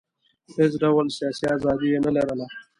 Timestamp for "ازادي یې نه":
1.55-2.11